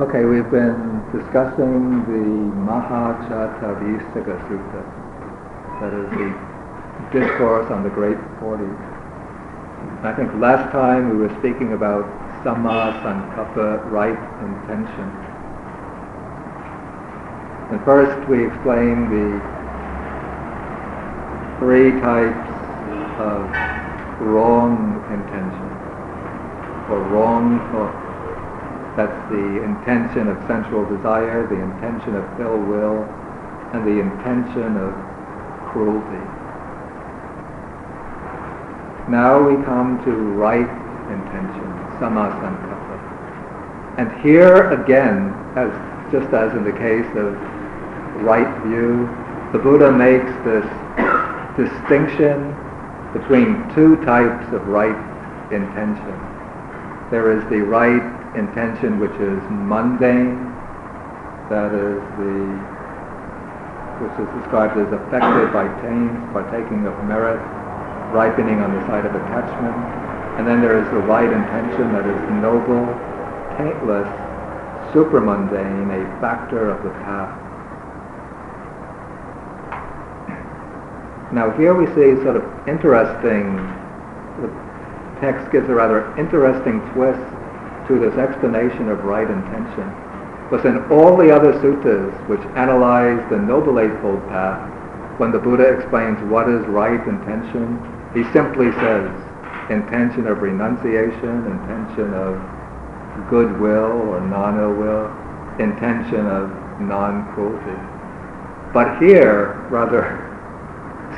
[0.00, 2.24] Okay, we've been discussing the
[2.64, 4.82] Mahacattarasaka Sutta,
[5.76, 6.32] that is the
[7.12, 8.64] discourse on the Great Forty.
[10.00, 12.06] I think last time we were speaking about
[12.40, 15.04] Samma Sankappa, right intention.
[17.68, 19.36] And first we explained the
[21.58, 22.48] three types
[23.20, 23.44] of
[24.26, 25.68] wrong intention
[26.88, 28.09] or wrong thought.
[29.00, 33.08] That's the intention of sensual desire, the intention of ill will,
[33.72, 34.92] and the intention of
[35.72, 36.20] cruelty.
[39.08, 40.68] Now we come to right
[41.08, 41.64] intention,
[41.96, 43.00] sammasankappa.
[43.96, 45.72] And here again, as
[46.12, 47.32] just as in the case of
[48.20, 49.08] right view,
[49.52, 50.68] the Buddha makes this
[51.56, 52.54] distinction
[53.14, 54.92] between two types of right
[55.50, 56.20] intention.
[57.10, 60.38] There is the right intention which is mundane,
[61.50, 62.80] that is the
[64.00, 67.36] which is described as affected by taint, partaking of merit,
[68.16, 69.76] ripening on the side of attachment.
[70.40, 72.88] And then there is the right intention that is noble,
[73.60, 74.08] taintless,
[74.94, 77.36] supramundane, a factor of the path.
[81.32, 83.54] Now here we see sort of interesting,
[84.40, 84.48] the
[85.20, 87.20] text gives a rather interesting twist
[87.90, 89.90] to this explanation of right intention
[90.58, 94.58] in all the other suttas which analyze the Noble Eightfold Path,
[95.18, 97.78] when the Buddha explains what is right intention,
[98.14, 99.10] he simply says
[99.70, 102.34] intention of renunciation, intention of
[103.30, 105.06] goodwill or non-ill will,
[105.62, 107.78] intention of non-cruelty.
[108.74, 110.18] But here, rather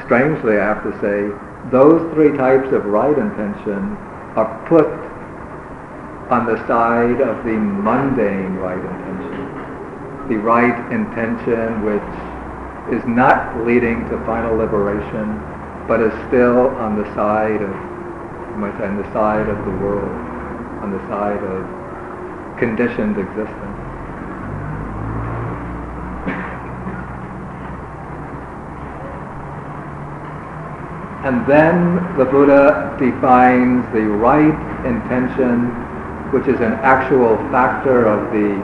[0.05, 1.33] strangely I have to say,
[1.70, 3.97] those three types of right intention
[4.37, 4.84] are put
[6.33, 14.09] on the side of the mundane right intention, the right intention which is not leading
[14.09, 15.37] to final liberation,
[15.87, 17.70] but is still on the side of,
[18.56, 20.09] on the side of the world,
[20.81, 23.78] on the side of conditioned existence.
[31.28, 35.91] And then the Buddha defines the right intention
[36.32, 38.56] which is an actual factor of the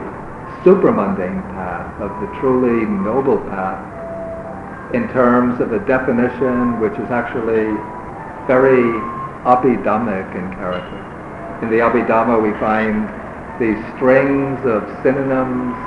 [0.65, 7.69] supramundane path, of the truly noble path, in terms of a definition which is actually
[8.49, 8.81] very
[9.45, 10.99] abhidhammic in character.
[11.61, 13.05] In the Abhidhamma we find
[13.61, 15.77] these strings of synonyms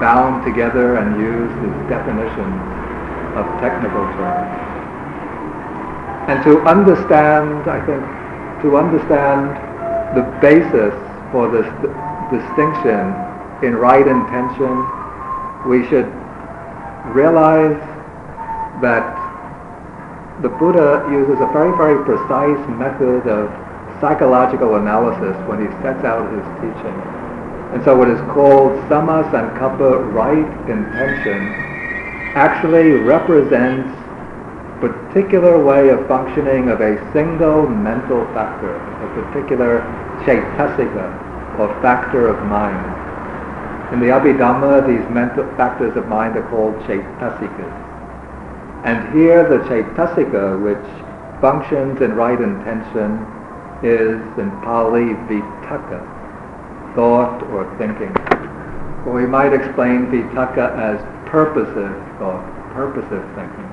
[0.00, 2.60] bound together and used as definitions
[3.36, 4.56] of technical terms.
[6.30, 8.02] And to understand, I think,
[8.62, 9.52] to understand
[10.16, 10.94] the basis
[11.32, 11.66] for this
[12.30, 13.14] distinction
[13.62, 14.72] in right intention,
[15.68, 16.08] we should
[17.14, 17.78] realize
[18.80, 19.04] that
[20.42, 23.52] the Buddha uses a very, very precise method of
[24.00, 26.96] psychological analysis when he sets out his teaching.
[27.76, 31.38] And so what is called samma sankappa, right intention,
[32.34, 33.94] actually represents
[34.80, 39.84] particular way of functioning of a single mental factor, a particular
[40.24, 43.00] chaitasika, or factor of mind.
[43.92, 47.86] In the Abhidhamma, these mental factors of mind are called chaitasikas.
[48.84, 53.26] And here the chaitasika, which functions in right intention,
[53.82, 56.00] is in Pali vitakka,
[56.94, 58.14] thought or thinking.
[59.06, 62.44] Or we might explain vitakka as purposive thought,
[62.74, 63.68] purposive thinking.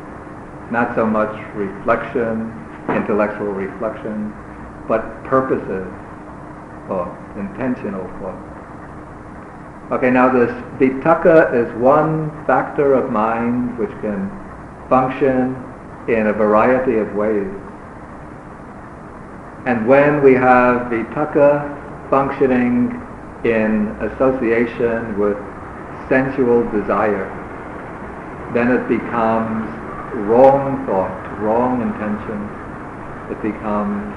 [0.72, 2.52] Not so much reflection,
[2.90, 4.34] intellectual reflection,
[4.88, 5.88] but purposive
[6.88, 8.58] thought, intentional thought.
[9.92, 14.30] Okay, now this vitakka is one factor of mind which can
[14.90, 15.56] function
[16.08, 17.48] in a variety of ways.
[19.66, 23.02] And when we have vitakka functioning
[23.44, 25.38] in association with
[26.10, 27.28] sensual desire,
[28.54, 29.68] then it becomes
[30.28, 32.40] wrong thought, wrong intention.
[33.32, 34.08] It becomes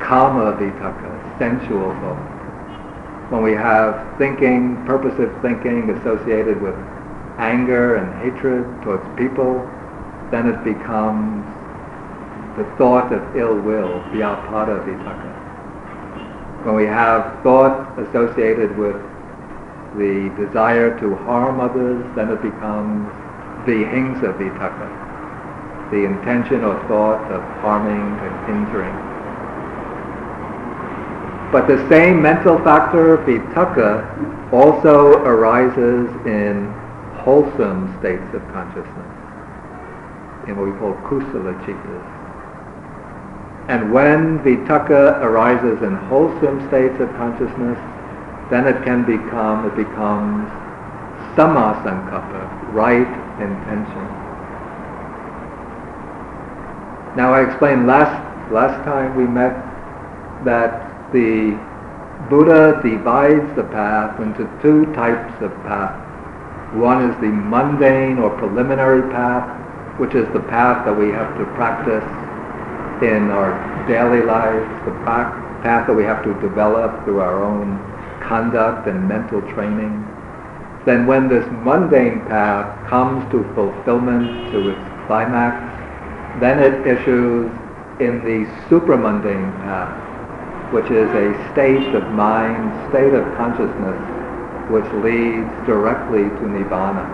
[0.00, 2.40] kama vitakka, sensual thought.
[3.32, 6.74] When we have thinking, purposive thinking associated with
[7.38, 9.64] anger and hatred towards people,
[10.30, 11.42] then it becomes
[12.58, 15.30] the thought of ill will, vyapada vitakka.
[16.66, 18.96] When we have thought associated with
[19.96, 23.08] the desire to harm others, then it becomes
[23.64, 29.09] vihingsa vitakka, the intention or thought of harming and injuring.
[31.52, 36.72] But the same mental factor, vitakka, also arises in
[37.24, 39.10] wholesome states of consciousness,
[40.46, 42.06] in what we call kusala chittas.
[43.68, 47.78] And when vitakka arises in wholesome states of consciousness,
[48.50, 50.48] then it can become, it becomes
[51.34, 53.10] sammasankappa, right
[53.40, 54.06] intention.
[57.16, 58.14] Now I explained last,
[58.52, 59.54] last time we met
[60.44, 61.58] that the
[62.28, 65.96] Buddha divides the path into two types of path.
[66.76, 69.48] One is the mundane or preliminary path,
[69.98, 72.04] which is the path that we have to practice
[73.02, 73.58] in our
[73.88, 77.78] daily lives, the path that we have to develop through our own
[78.22, 80.06] conduct and mental training,
[80.86, 85.58] then when this mundane path comes to fulfillment, to its climax,
[86.40, 87.50] then it issues
[88.00, 90.09] in the supramundane path,
[90.72, 93.98] which is a state of mind, state of consciousness,
[94.70, 97.04] which leads directly to Nibbana.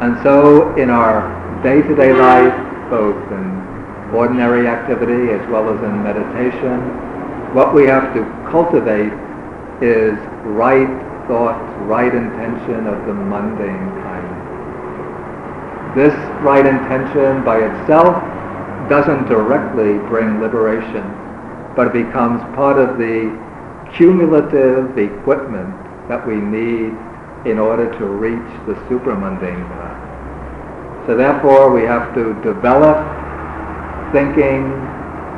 [0.00, 1.28] And so in our
[1.62, 2.54] day-to-day life,
[2.88, 6.80] both in ordinary activity as well as in meditation,
[7.54, 9.12] what we have to cultivate
[9.82, 10.88] is right
[11.28, 14.28] thoughts, right intention of the mundane kind.
[15.94, 18.16] This right intention by itself
[18.88, 21.04] doesn't directly bring liberation,
[21.78, 23.30] but it becomes part of the
[23.94, 25.70] cumulative equipment
[26.08, 26.90] that we need
[27.46, 31.06] in order to reach the supramundane path.
[31.06, 32.98] So therefore we have to develop
[34.12, 34.74] thinking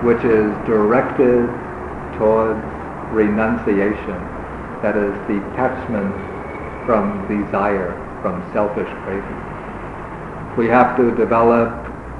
[0.00, 1.44] which is directed
[2.16, 2.64] towards
[3.12, 4.16] renunciation,
[4.80, 6.16] that is detachment
[6.88, 7.92] from desire,
[8.22, 10.56] from selfish craving.
[10.56, 11.68] We have to develop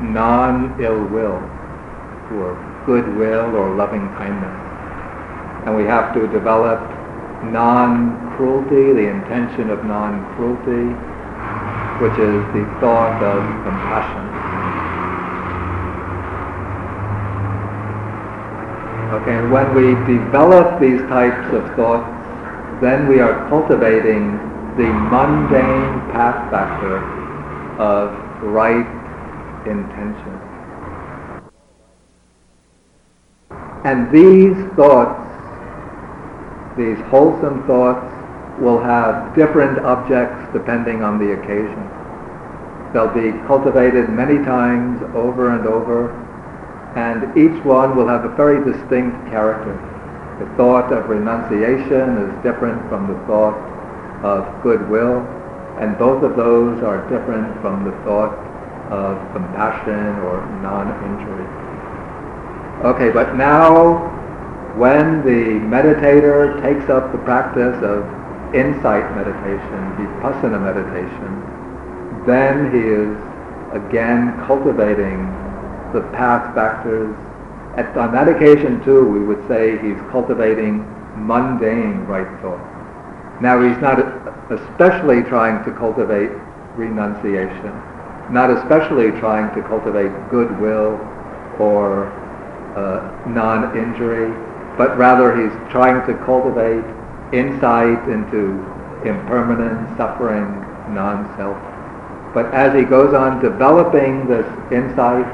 [0.03, 1.41] non-ill will,
[2.87, 4.57] goodwill or loving kindness.
[5.67, 6.81] And we have to develop
[7.45, 10.93] non-cruelty, the intention of non-cruelty,
[12.01, 14.25] which is the thought of compassion.
[19.21, 22.09] Okay, and when we develop these types of thoughts,
[22.81, 24.39] then we are cultivating
[24.77, 26.99] the mundane path factor
[27.79, 28.87] of right
[29.67, 30.50] intention.
[33.85, 35.21] And these thoughts,
[36.77, 38.07] these wholesome thoughts,
[38.61, 41.89] will have different objects depending on the occasion.
[42.93, 46.11] They'll be cultivated many times over and over
[46.97, 49.79] and each one will have a very distinct character.
[50.41, 53.55] The thought of renunciation is different from the thought
[54.25, 55.23] of goodwill,
[55.79, 58.35] and both of those are different from the thought
[58.91, 61.47] of compassion or non-injury.
[62.83, 64.09] Okay, but now
[64.79, 68.01] when the meditator takes up the practice of
[68.55, 73.13] insight meditation, vipassana meditation, then he is
[73.77, 75.29] again cultivating
[75.93, 77.15] the path factors.
[77.77, 80.81] At, on that occasion too, we would say he's cultivating
[81.17, 82.65] mundane right thought.
[83.43, 84.01] Now he's not
[84.51, 86.31] especially trying to cultivate
[86.77, 87.77] renunciation,
[88.33, 90.97] not especially trying to cultivate goodwill
[91.59, 92.09] or
[92.77, 94.31] uh, non-injury,
[94.77, 96.85] but rather he's trying to cultivate
[97.33, 98.59] insight into
[99.05, 100.47] impermanent suffering,
[100.95, 101.59] non-self.
[102.35, 105.27] But as he goes on developing this insight,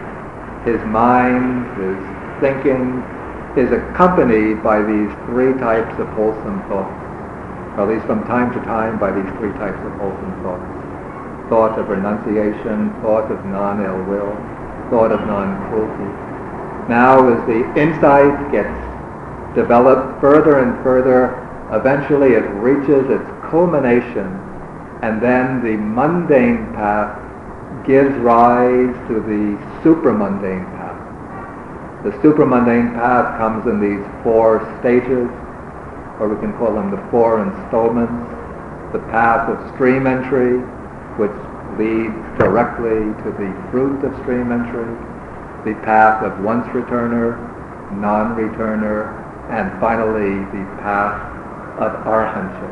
[0.65, 2.01] his mind, his
[2.41, 3.05] thinking,
[3.57, 6.93] is accompanied by these three types of wholesome thoughts,
[7.77, 10.65] or at least from time to time by these three types of wholesome thoughts.
[11.49, 14.35] Thought of renunciation, thought of non-ill will,
[14.91, 16.26] thought of non-cruelty.
[16.89, 18.71] Now as the insight gets
[19.57, 21.35] developed further and further,
[21.73, 24.27] eventually it reaches its culmination,
[25.03, 27.23] and then the mundane path
[27.85, 32.05] gives rise to the supramundane path.
[32.05, 35.29] The supramundane path comes in these four stages,
[36.21, 38.13] or we can call them the four installments.
[38.93, 40.59] The path of stream entry,
[41.19, 41.35] which
[41.79, 45.16] leads directly to the fruit of stream entry.
[45.67, 47.35] The path of once returner,
[47.99, 51.19] non-returner, and finally the path
[51.81, 52.71] of arahantship.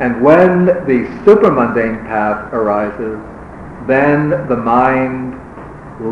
[0.00, 3.18] And when the supramundane path arises,
[3.86, 5.40] then the mind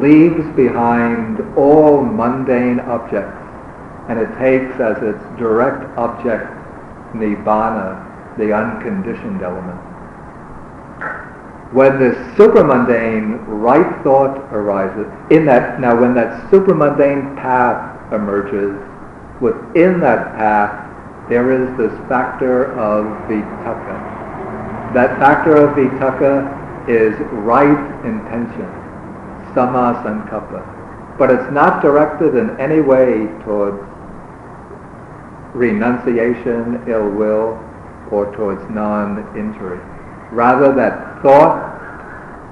[0.00, 3.36] leaves behind all mundane objects
[4.08, 6.48] and it takes as its direct object
[7.12, 9.91] nibbana, the unconditioned element.
[11.72, 18.78] When the supramundane right thought arises, in that now when that supramundane path emerges.
[19.40, 20.88] Within that path,
[21.28, 24.94] there is this factor of vitakka.
[24.94, 28.68] That factor of vitakka is right intention,
[29.54, 31.18] samma sankappa.
[31.18, 33.82] But it's not directed in any way towards
[35.54, 37.58] renunciation, ill will,
[38.10, 39.80] or towards non-injury.
[40.30, 41.62] Rather, that thought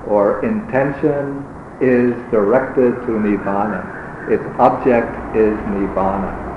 [0.07, 1.45] or intention
[1.81, 4.31] is directed to nibbana.
[4.31, 6.49] Its object is nibbana.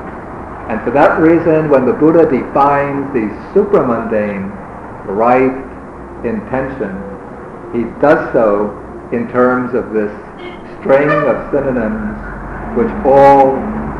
[0.70, 4.52] And for that reason, when the Buddha defines the supramundane
[5.08, 5.56] right
[6.26, 6.96] intention,
[7.74, 8.72] he does so
[9.12, 10.12] in terms of this
[10.80, 12.20] string of synonyms
[12.78, 13.56] which all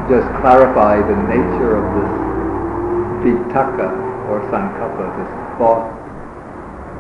[0.10, 2.12] just clarify the nature of this
[3.24, 3.92] vitakka
[4.28, 5.88] or sankappa, this thought.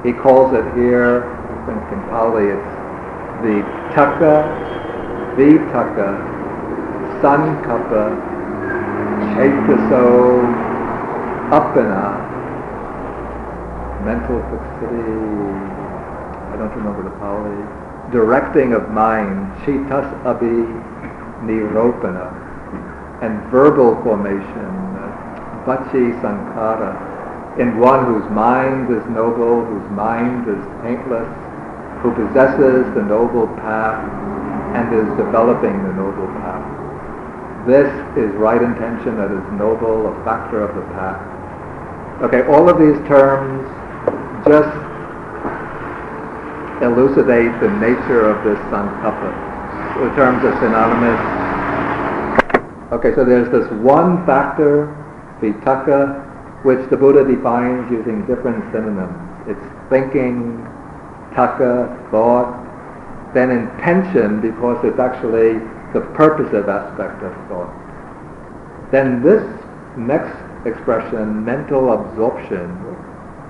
[0.05, 1.23] He calls it here,
[1.63, 2.73] In Pali it's
[3.39, 3.63] the
[3.95, 4.43] taka,
[5.37, 6.09] vitakka,
[7.21, 8.11] sankappa,
[9.31, 10.43] chaitaso,
[11.55, 12.19] appana,
[14.03, 15.07] mental fixity,
[16.51, 17.55] I don't remember the Pali,
[18.11, 20.67] directing of mind, chitas abhi
[21.47, 22.27] niropana,
[23.23, 24.67] and verbal formation,
[25.65, 31.42] vachi sankhara, in one whose mind is noble, whose mind is taintless,
[32.03, 34.03] who possesses the noble path
[34.75, 36.61] and is developing the noble path.
[37.65, 37.87] This
[38.19, 41.23] is right intention that is noble, a factor of the path.
[42.21, 43.63] Okay, all of these terms
[44.43, 44.75] just
[46.83, 49.31] elucidate the nature of this sankappa.
[50.03, 51.21] The terms are synonymous.
[52.91, 54.91] Okay, so there's this one factor,
[55.39, 56.19] vitakka,
[56.65, 59.15] which the Buddha defines using different synonyms.
[59.47, 60.67] It's thinking,
[61.35, 62.63] taka, thought,
[63.33, 65.59] then intention because it's actually
[65.93, 67.71] the purposive aspect of thought.
[68.91, 69.43] Then this
[69.97, 70.35] next
[70.65, 72.69] expression, mental absorption,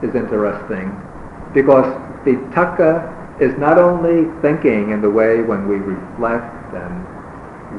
[0.03, 0.91] is interesting
[1.53, 1.85] because
[2.25, 3.07] the Taka
[3.39, 7.05] is not only thinking in the way when we reflect and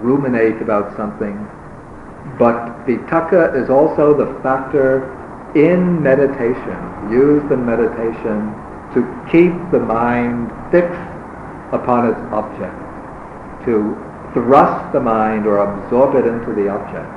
[0.02, 1.36] ruminate about something,
[2.38, 5.10] but the Taka is also the factor
[5.54, 8.54] in meditation, used in meditation
[8.94, 10.94] to keep the mind fixed
[11.72, 12.78] upon its object,
[13.66, 13.98] to
[14.32, 17.10] thrust the mind or absorb it into the object.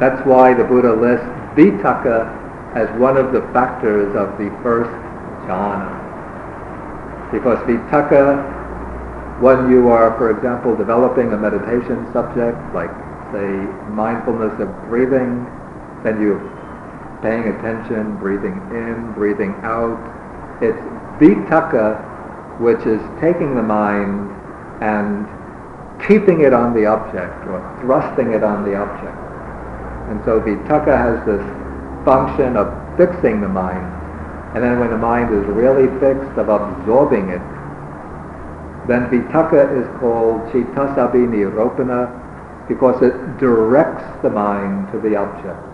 [0.00, 2.28] That's why the Buddha lists vitakka
[2.76, 4.90] as one of the factors of the first
[5.48, 6.00] jhana.
[7.32, 12.90] Because vitakka, when you are, for example, developing a meditation subject, like,
[13.32, 13.48] say,
[13.92, 15.46] mindfulness of breathing,
[16.04, 16.40] then you're
[17.22, 20.00] paying attention, breathing in, breathing out.
[20.62, 20.78] It's
[21.18, 24.30] vitakka, which is taking the mind
[24.80, 25.26] and
[26.06, 29.18] keeping it on the object or thrusting it on the object.
[30.10, 31.42] And so vitakka has this
[32.04, 34.02] function of fixing the mind
[34.54, 37.40] and then when the mind is really fixed of absorbing it,
[38.86, 45.71] then vitakka is called chittasabi niropana because it directs the mind to the object.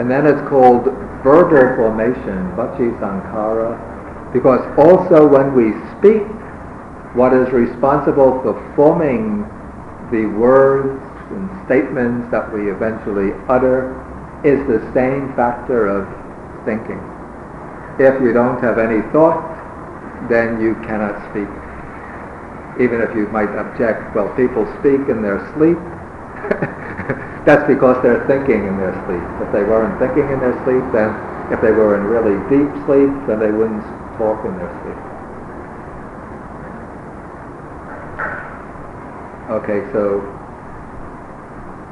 [0.00, 0.84] And then it's called
[1.22, 6.24] verbal formation, vachi sankhara, because also when we speak,
[7.14, 9.44] what is responsible for forming
[10.10, 10.96] the words
[11.36, 13.92] and statements that we eventually utter
[14.42, 16.08] is the same factor of
[16.64, 16.96] thinking.
[18.00, 19.44] If you don't have any thought,
[20.30, 21.52] then you cannot speak.
[22.80, 25.76] Even if you might object, well, people speak in their sleep.
[27.46, 29.24] That's because they're thinking in their sleep.
[29.40, 31.16] If they weren't thinking in their sleep, then
[31.50, 33.82] if they were in really deep sleep, then they wouldn't
[34.18, 35.00] talk in their sleep.
[39.50, 40.20] Okay, so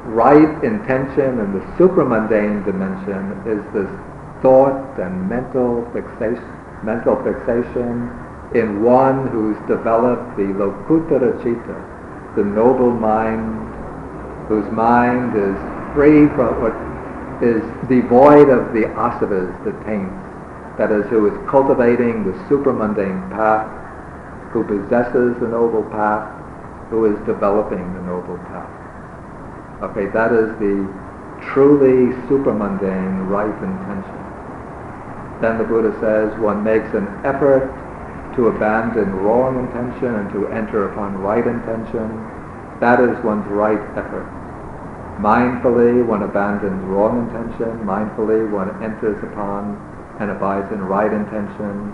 [0.05, 3.89] right intention and the supramundane dimension is this
[4.41, 6.45] thought and mental fixation,
[6.83, 8.09] mental fixation
[8.55, 13.69] in one who's developed the lokuttara citta, the noble mind,
[14.49, 15.55] whose mind is
[15.93, 16.73] free from what
[17.45, 20.11] is devoid of the asavas, the taints,
[20.77, 23.69] that is, who is cultivating the supramundane path,
[24.51, 26.25] who possesses the noble path,
[26.89, 28.73] who is developing the noble path.
[29.83, 30.81] Okay, that is the
[31.53, 34.19] truly supramundane right intention.
[35.41, 37.69] Then the Buddha says one makes an effort
[38.35, 42.09] to abandon wrong intention and to enter upon right intention.
[42.79, 44.38] That is one's right effort.
[45.19, 47.83] Mindfully one abandons wrong intention.
[47.85, 49.75] Mindfully one enters upon
[50.19, 51.93] and abides in right intention.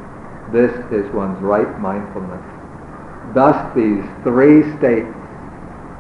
[0.52, 2.44] This is one's right mindfulness.
[3.34, 5.10] thus these three states,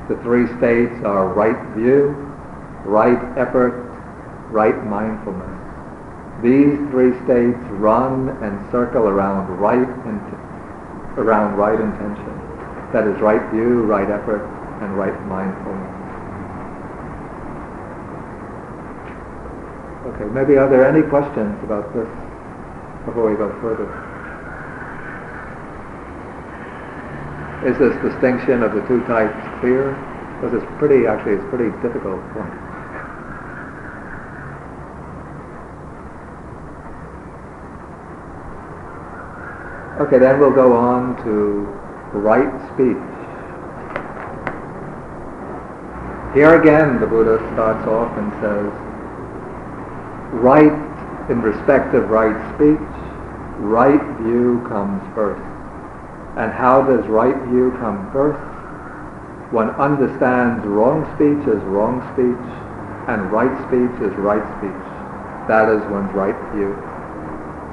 [0.07, 2.13] the three states are right view,
[2.85, 3.73] right effort,
[4.51, 5.49] right mindfulness.
[6.43, 12.33] These three states run and circle around right int- around right intention.
[12.93, 14.45] That is right view, right effort,
[14.81, 15.94] and right mindfulness.
[20.05, 22.07] Okay, maybe are there any questions about this
[23.05, 23.89] before we go further?
[27.65, 29.97] Is this distinction of the two types clear?
[30.37, 32.53] Because it's pretty, actually, it's pretty difficult one.
[40.05, 41.65] Okay, then we'll go on to
[42.19, 43.01] right speech.
[46.35, 48.84] Here again, the Buddha starts off and says,
[50.41, 50.73] right
[51.29, 52.83] in respect of right speech,
[53.63, 55.41] right view comes first.
[56.37, 58.39] And how does right view come first?
[59.53, 62.45] One understands wrong speech as wrong speech
[63.07, 64.85] and right speech as right speech.
[65.47, 66.75] That is one's right view.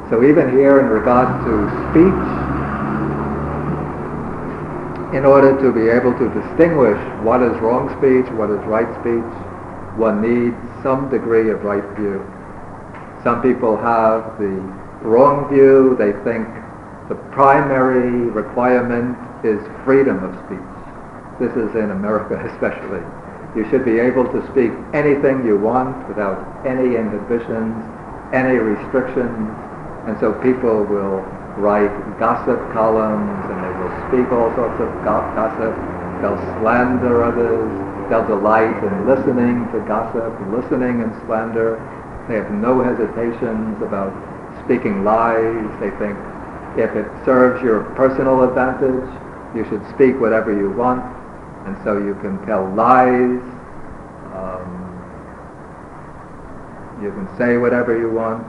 [0.09, 1.55] So even here in regard to
[1.91, 2.23] speech,
[5.17, 9.29] in order to be able to distinguish what is wrong speech, what is right speech,
[9.99, 12.25] one needs some degree of right view.
[13.25, 14.59] Some people have the
[15.07, 15.95] wrong view.
[15.97, 16.49] They think
[17.09, 20.73] the primary requirement is freedom of speech.
[21.39, 23.03] This is in America especially.
[23.55, 27.77] You should be able to speak anything you want without any inhibitions,
[28.33, 29.39] any restrictions.
[30.09, 31.21] And so people will
[31.61, 35.77] write gossip columns and they will speak all sorts of gossip.
[36.25, 37.71] They'll slander others.
[38.09, 41.79] They'll delight in listening to gossip, listening and slander.
[42.29, 44.13] They have no hesitations about
[44.65, 45.67] speaking lies.
[45.81, 46.17] They think
[46.79, 49.09] if it serves your personal advantage,
[49.55, 51.05] you should speak whatever you want,
[51.67, 53.43] and so you can tell lies.
[54.33, 54.71] Um,
[57.03, 58.47] you can say whatever you want.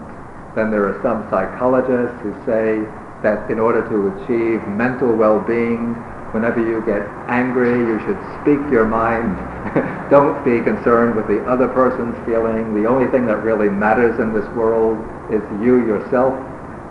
[0.55, 2.85] Then there are some psychologists who say
[3.23, 5.95] that in order to achieve mental well-being,
[6.33, 9.37] whenever you get angry, you should speak your mind.
[10.09, 12.73] Don't be concerned with the other person's feeling.
[12.73, 14.97] The only thing that really matters in this world
[15.29, 16.33] is you yourself.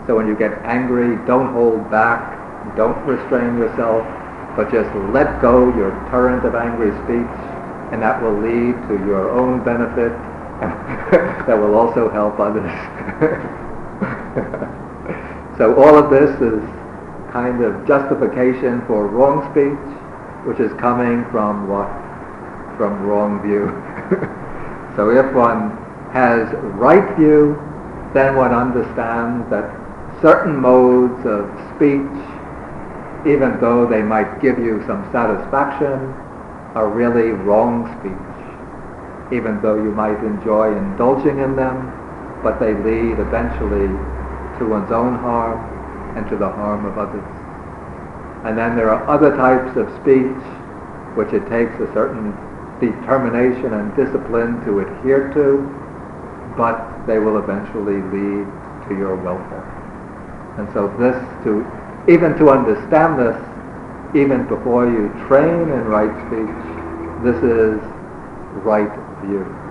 [0.07, 4.03] So when you get angry, don't hold back, don't restrain yourself,
[4.57, 7.31] but just let go your torrent of angry speech,
[7.93, 10.11] and that will lead to your own benefit.
[11.47, 12.67] that will also help others.
[15.59, 16.61] so all of this is
[17.33, 19.81] kind of justification for wrong speech,
[20.45, 21.89] which is coming from what?
[22.77, 23.73] From wrong view.
[24.97, 25.73] so if one
[26.13, 27.57] has right view,
[28.13, 29.65] then one understands that
[30.21, 32.13] certain modes of speech,
[33.25, 36.13] even though they might give you some satisfaction,
[36.77, 41.89] are really wrong speech, even though you might enjoy indulging in them,
[42.43, 43.89] but they lead eventually
[44.59, 45.72] to one's own harm
[46.17, 47.25] and to the harm of others.
[48.45, 50.43] And then there are other types of speech
[51.15, 52.33] which it takes a certain
[52.81, 55.63] determination and discipline to adhere to,
[56.57, 58.47] but they will eventually lead
[58.89, 59.63] to your welfare.
[60.59, 61.63] And so this to
[62.09, 63.39] even to understand this,
[64.17, 66.59] even before you train in right speech,
[67.23, 67.79] this is
[68.67, 68.91] right
[69.23, 69.62] view.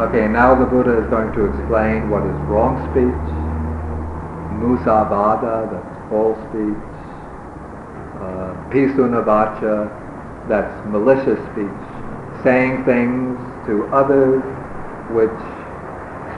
[0.00, 3.20] Okay, now the Buddha is going to explain what is wrong speech,
[4.56, 6.88] musavada, that's false speech,
[8.16, 9.92] uh, pisunavacha,
[10.48, 11.84] that's malicious speech,
[12.42, 13.36] saying things
[13.68, 14.40] to others
[15.12, 15.36] which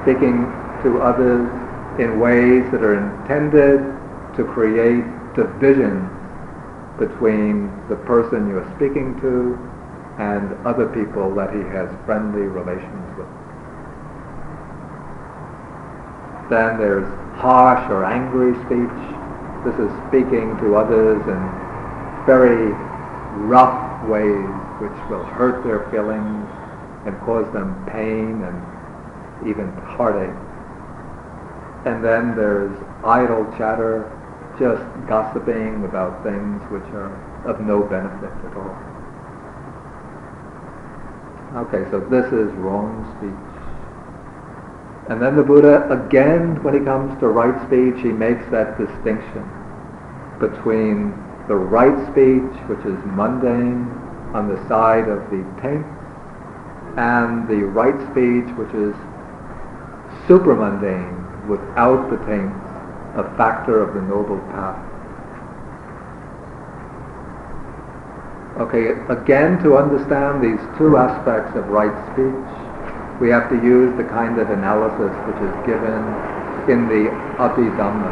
[0.03, 0.43] speaking
[0.83, 1.47] to others
[2.03, 3.79] in ways that are intended
[4.35, 5.07] to create
[5.39, 6.11] division
[6.99, 9.55] between the person you're speaking to
[10.19, 13.42] and other people that he has friendly relations with.
[16.53, 17.09] Then there's
[17.41, 19.01] harsh or angry speech.
[19.65, 21.41] This is speaking to others in
[22.27, 22.77] very
[23.49, 26.45] rough ways which will hurt their feelings
[27.07, 30.37] and cause them pain and even heartache.
[31.87, 34.13] And then there's idle chatter,
[34.61, 37.17] just gossiping about things which are
[37.49, 38.77] of no benefit at all.
[41.65, 43.52] Okay, so this is wrong speech.
[45.09, 49.43] And then the Buddha, again, when he comes to right speech, he makes that distinction
[50.39, 51.11] between
[51.49, 53.91] the right speech, which is mundane,
[54.33, 55.85] on the side of the taint,
[56.97, 58.95] and the right speech, which is
[60.27, 62.57] supramundane, without the taints,
[63.17, 64.79] a factor of the Noble Path.
[68.61, 72.62] Okay, again, to understand these two aspects of right speech,
[73.23, 76.03] we have to use the kind of analysis which is given
[76.67, 77.07] in the
[77.39, 78.11] Abhidhamma.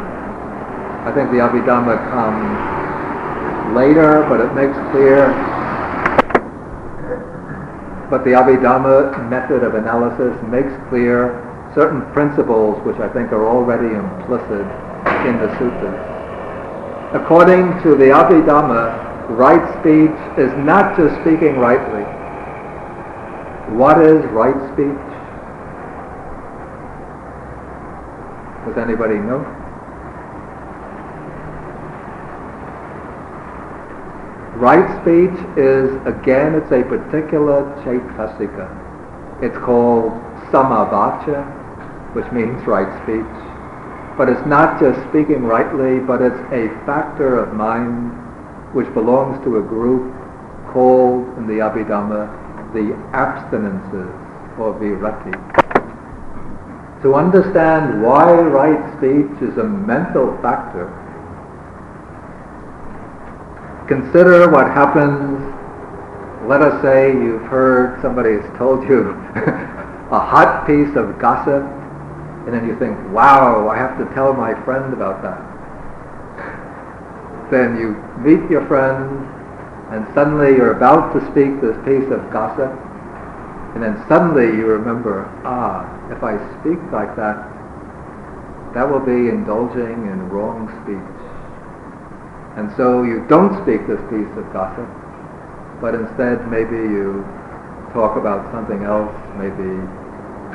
[1.03, 5.35] I think the Abhidhamma comes later, but it makes clear
[8.09, 11.31] but the Abhidhamma method of analysis makes clear
[11.75, 14.67] certain principles which I think are already implicit
[15.27, 15.95] in the suttas.
[17.15, 22.03] According to the Abhidhamma, right speech is not just speaking rightly.
[23.69, 25.11] What is right speech?
[28.65, 29.39] Does anybody know?
[34.57, 38.69] Right speech is, again, it's a particular chaitasika.
[39.41, 40.11] It's called
[40.51, 41.45] samavacha,
[42.13, 44.17] which means right speech.
[44.17, 48.11] But it's not just speaking rightly, but it's a factor of mind
[48.75, 50.13] which belongs to a group
[50.73, 52.40] called in the Abhidhamma
[52.73, 54.11] the abstinences
[54.59, 55.33] or virati.
[57.03, 60.89] To understand why right speech is a mental factor
[63.91, 65.35] consider what happens.
[66.47, 69.11] Let us say you've heard somebody has told you
[70.15, 71.61] a hot piece of gossip,
[72.47, 75.43] and then you think, wow, I have to tell my friend about that.
[77.51, 79.27] Then you meet your friend,
[79.91, 82.71] and suddenly you're about to speak this piece of gossip,
[83.75, 87.43] and then suddenly you remember, ah, if I speak like that,
[88.73, 91.11] that will be indulging in wrong speech.
[92.55, 94.87] And so you don't speak this piece of gossip,
[95.79, 97.23] but instead maybe you
[97.91, 99.75] talk about something else, maybe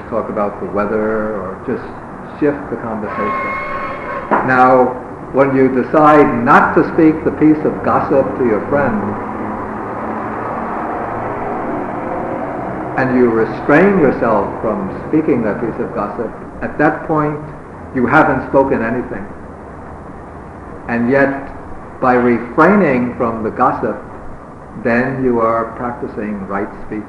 [0.09, 1.85] talk about the weather or just
[2.41, 3.53] shift the conversation.
[4.49, 4.97] Now,
[5.33, 9.26] when you decide not to speak the piece of gossip to your friend,
[12.97, 16.33] and you restrain yourself from speaking that piece of gossip,
[16.63, 17.37] at that point
[17.95, 19.25] you haven't spoken anything.
[20.89, 21.53] And yet
[22.01, 23.97] by refraining from the gossip,
[24.85, 27.05] then you are practicing right speech.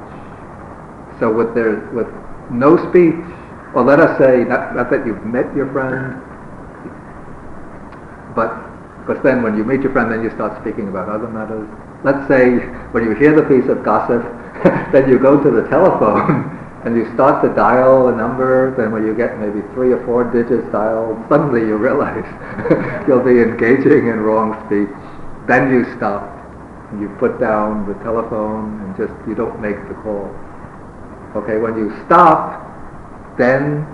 [1.20, 2.08] So with there, with
[2.52, 3.16] no speech,
[3.74, 6.22] or let us say not, not that you've met your friend,
[8.36, 8.54] but
[9.06, 11.68] because then when you meet your friend, then you start speaking about other matters.
[12.04, 12.60] Let's say
[12.92, 14.24] when you hear the piece of gossip,
[14.92, 16.54] then you go to the telephone
[16.86, 20.24] and you start to dial a number, then when you get maybe three or four
[20.24, 22.26] digits dialed, suddenly you realize
[23.08, 24.94] you'll be engaging in wrong speech.
[25.48, 26.34] Then you stop
[26.92, 30.32] and you put down the telephone and just you don't make the call.
[31.36, 32.64] Okay, when you stop,
[33.38, 33.86] then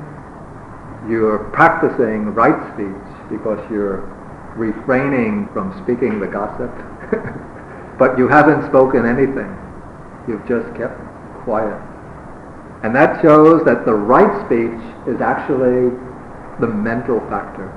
[1.09, 4.05] you're practicing right speech because you're
[4.55, 6.71] refraining from speaking the gossip.
[7.97, 9.49] but you haven't spoken anything.
[10.27, 10.99] You've just kept
[11.43, 11.79] quiet.
[12.83, 15.91] And that shows that the right speech is actually
[16.59, 17.71] the mental factor.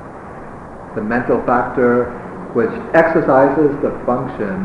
[0.94, 2.10] The mental factor
[2.54, 4.64] which exercises the function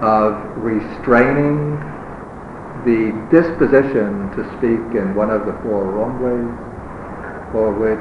[0.00, 1.76] of restraining
[2.88, 6.48] the disposition to speak in one of the four wrong ways,
[7.54, 8.00] or which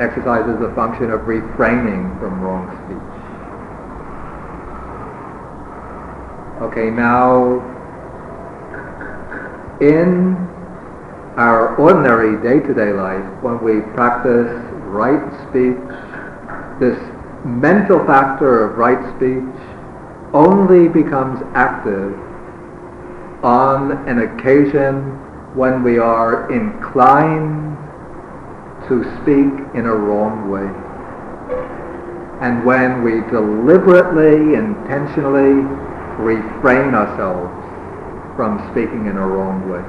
[0.00, 3.11] exercises the function of refraining from wrong speech.
[6.60, 7.60] Okay, now
[9.80, 10.36] in
[11.36, 14.52] our ordinary day-to-day life, when we practice
[14.86, 15.80] right speech,
[16.78, 16.98] this
[17.44, 19.42] mental factor of right speech
[20.34, 22.14] only becomes active
[23.42, 25.02] on an occasion
[25.56, 27.76] when we are inclined
[28.88, 30.68] to speak in a wrong way.
[32.40, 35.62] And when we deliberately, intentionally
[36.18, 37.52] refrain ourselves
[38.36, 39.84] from speaking in a wrong way.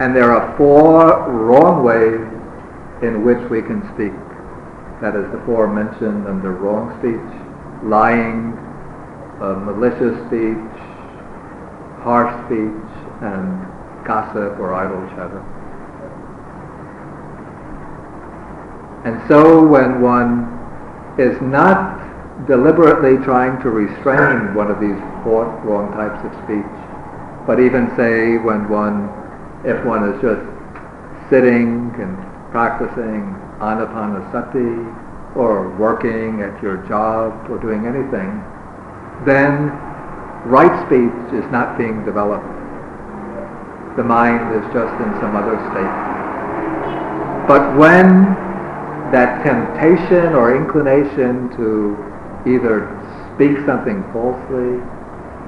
[0.00, 2.20] And there are four wrong ways
[3.02, 4.12] in which we can speak.
[5.00, 7.22] That is the four mentioned under wrong speech,
[7.82, 8.54] lying,
[9.42, 10.72] uh, malicious speech,
[12.02, 12.86] harsh speech,
[13.22, 13.66] and
[14.06, 15.42] gossip or idle chatter.
[19.04, 20.46] And so when one
[21.18, 22.01] is not
[22.46, 26.74] deliberately trying to restrain one of these four wrong types of speech,
[27.46, 29.10] but even say when one,
[29.64, 30.42] if one is just
[31.30, 32.16] sitting and
[32.50, 38.42] practicing anapanasati or working at your job or doing anything,
[39.24, 39.70] then
[40.44, 42.44] right speech is not being developed.
[43.96, 45.94] The mind is just in some other state.
[47.46, 48.34] But when
[49.12, 52.11] that temptation or inclination to
[52.46, 52.88] either
[53.34, 54.80] speak something falsely,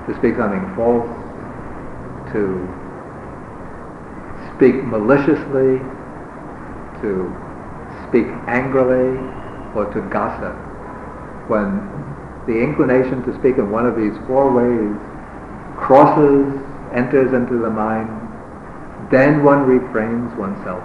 [0.07, 1.09] to speak something false,
[2.33, 2.61] to
[4.57, 5.79] speak maliciously,
[7.03, 7.29] to
[8.09, 9.19] speak angrily,
[9.75, 10.55] or to gossip.
[11.49, 11.83] When
[12.47, 14.97] the inclination to speak in one of these four ways
[15.77, 16.47] crosses,
[16.95, 18.09] enters into the mind,
[19.11, 20.83] then one refrains oneself.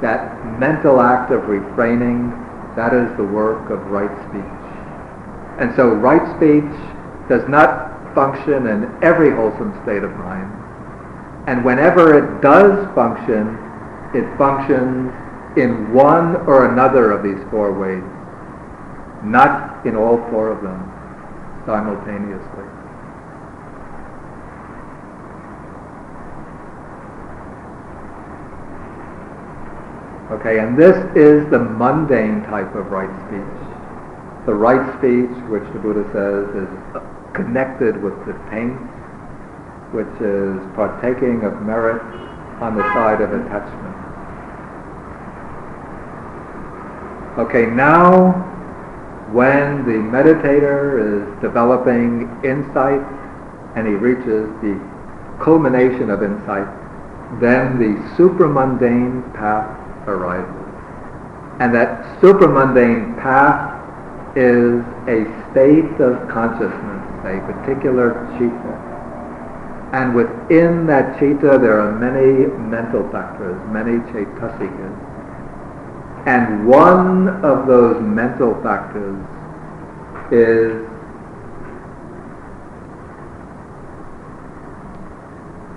[0.00, 2.30] That mental act of refraining,
[2.74, 4.59] that is the work of right speech.
[5.60, 6.72] And so right speech
[7.28, 10.50] does not function in every wholesome state of mind.
[11.46, 13.58] And whenever it does function,
[14.14, 15.12] it functions
[15.58, 18.02] in one or another of these four ways,
[19.22, 20.80] not in all four of them
[21.66, 22.64] simultaneously.
[30.30, 33.69] Okay, and this is the mundane type of right speech.
[34.50, 36.68] The right speech, which the Buddha says is
[37.34, 38.74] connected with the taint,
[39.94, 42.02] which is partaking of merit
[42.60, 43.94] on the side of attachment.
[47.38, 48.32] Okay, now
[49.30, 53.06] when the meditator is developing insight
[53.76, 54.74] and he reaches the
[55.40, 56.66] culmination of insight,
[57.40, 60.50] then the supramundane path arises.
[61.60, 63.69] And that supramundane path
[64.36, 68.90] is a state of consciousness, a particular citta.
[69.92, 75.06] And within that citta there are many mental factors, many chaitasikas.
[76.26, 79.18] And one of those mental factors
[80.30, 80.86] is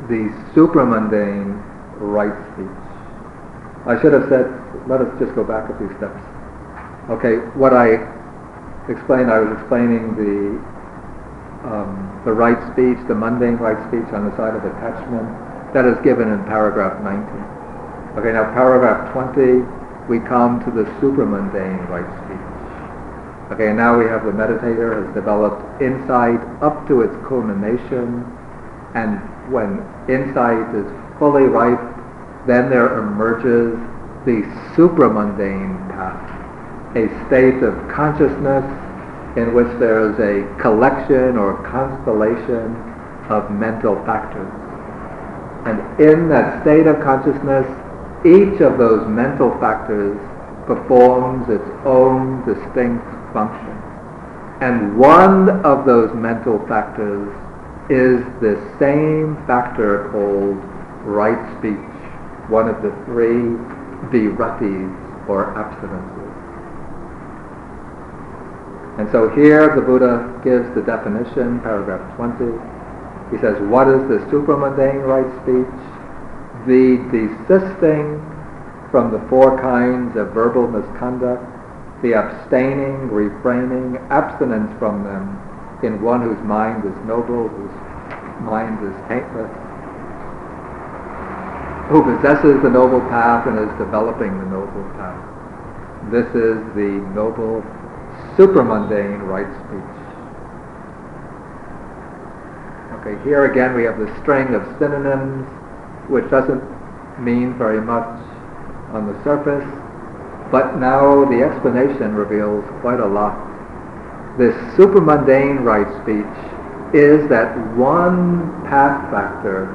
[0.10, 1.58] the supramundane
[1.98, 2.68] right speech.
[3.88, 4.46] I should have said,
[4.88, 6.22] let us just go back a few steps.
[7.10, 8.13] Okay, what I
[8.90, 10.60] explained, I was explaining the
[11.64, 15.28] um, the right speech, the mundane right speech on the side of attachment.
[15.74, 17.24] That is given in paragraph 19.
[18.20, 19.66] Okay, now paragraph 20,
[20.08, 22.54] we come to the supramundane right speech.
[23.52, 28.24] Okay, now we have the meditator has developed insight up to its culmination,
[28.96, 29.20] and
[29.52, 30.86] when insight is
[31.18, 31.82] fully ripe,
[32.46, 33.74] then there emerges
[34.26, 34.44] the
[34.76, 36.33] supramundane path,
[36.96, 38.64] a state of consciousness
[39.38, 42.76] in which there is a collection or constellation
[43.30, 44.52] of mental factors.
[45.66, 47.66] And in that state of consciousness,
[48.26, 50.18] each of those mental factors
[50.68, 53.76] performs its own distinct function.
[54.62, 57.28] And one of those mental factors
[57.90, 60.58] is the same factor called
[61.04, 61.94] right speech
[62.50, 63.58] one of the three
[64.12, 66.23] viratis or abstinences.
[68.98, 72.46] And so here the Buddha gives the definition, paragraph 20.
[73.34, 75.74] He says, what is the supramundane right speech?
[76.70, 78.22] The desisting
[78.92, 81.42] from the four kinds of verbal misconduct,
[82.04, 85.42] the abstaining, refraining, abstinence from them
[85.82, 87.74] in one whose mind is noble, whose
[88.46, 89.50] mind is taintless,
[91.90, 95.18] who possesses the noble path and is developing the noble path.
[96.12, 97.66] This is the noble
[98.38, 100.04] supramundane right speech.
[103.00, 105.48] Okay, here again we have the string of synonyms,
[106.10, 106.64] which doesn't
[107.20, 108.08] mean very much
[108.92, 109.68] on the surface,
[110.52, 113.36] but now the explanation reveals quite a lot.
[114.38, 119.70] This supramundane right speech is that one path factor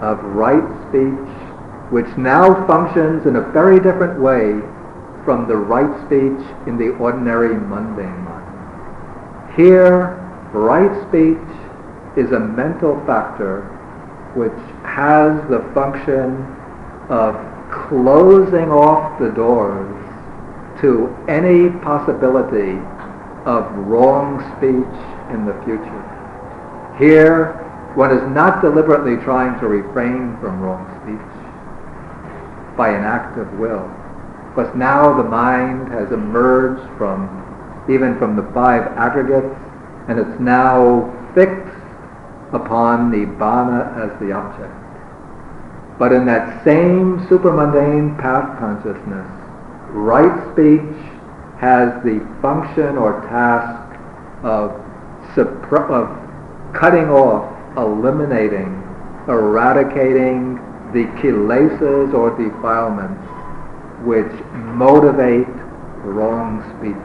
[0.00, 1.46] of right speech
[1.90, 4.60] which now functions in a very different way
[5.26, 9.54] from the right speech in the ordinary mundane mind.
[9.56, 10.16] Here,
[10.54, 11.36] right speech
[12.16, 13.62] is a mental factor
[14.34, 16.40] which has the function
[17.10, 17.34] of
[17.88, 19.90] closing off the doors
[20.80, 22.78] to any possibility
[23.44, 24.96] of wrong speech
[25.34, 26.04] in the future.
[26.98, 27.52] Here,
[27.96, 33.90] one is not deliberately trying to refrain from wrong speech by an act of will.
[34.56, 37.28] Because now the mind has emerged from,
[37.90, 39.54] even from the five aggregates,
[40.08, 41.76] and it's now fixed
[42.54, 44.72] upon Nibbana as the object.
[45.98, 49.28] But in that same supramundane path consciousness,
[49.90, 51.04] right speech
[51.60, 53.94] has the function or task
[54.42, 54.70] of,
[55.34, 57.44] supr- of cutting off,
[57.76, 58.72] eliminating,
[59.28, 60.54] eradicating
[60.94, 63.35] the kilesas or defilements
[64.04, 65.48] which motivate
[66.04, 66.96] wrong speech.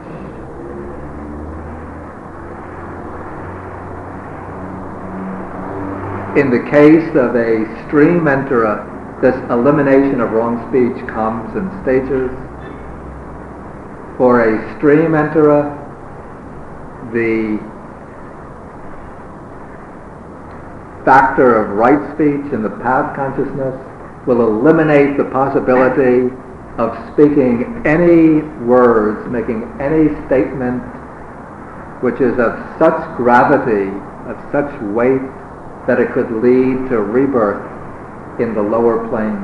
[6.38, 8.88] In the case of a stream enterer,
[9.20, 12.30] this elimination of wrong speech comes in stages.
[14.16, 15.78] For a stream enterer,
[17.12, 17.58] the
[21.04, 23.76] factor of right speech in the path consciousness
[24.26, 26.34] will eliminate the possibility
[26.78, 30.82] of speaking any words, making any statement
[32.02, 33.90] which is of such gravity,
[34.26, 35.22] of such weight,
[35.86, 37.62] that it could lead to rebirth
[38.40, 39.38] in the lower plane,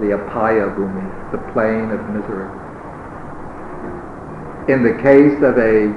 [0.00, 2.48] the apaya bhumi, the plane of misery.
[4.68, 5.94] In the case of a,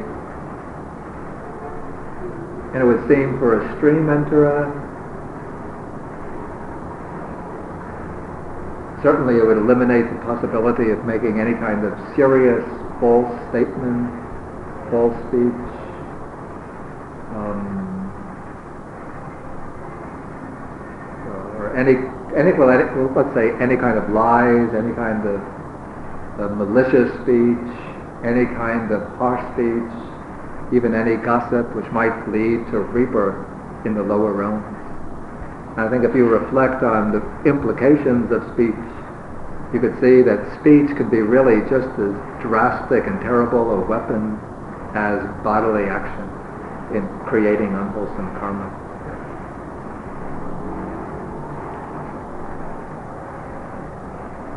[2.73, 4.78] and it would seem for a stream enterer,
[9.03, 12.63] certainly it would eliminate the possibility of making any kind of serious
[12.99, 14.11] false statement,
[14.91, 15.59] false speech.
[17.35, 17.79] Um,
[21.59, 21.95] or any,
[22.35, 25.39] any, well, any, well, let's say any kind of lies, any kind of
[26.39, 27.71] uh, malicious speech,
[28.23, 29.91] any kind of harsh speech,
[30.75, 33.47] even any gossip which might lead to rebirth
[33.85, 34.78] in the lower realms.
[35.77, 38.75] I think if you reflect on the implications of speech,
[39.73, 44.39] you could see that speech could be really just as drastic and terrible a weapon
[44.95, 46.25] as bodily action
[46.97, 48.65] in creating unwholesome karma.